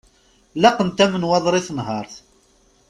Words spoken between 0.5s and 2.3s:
Laqent-am nnwaḍer i tenhert.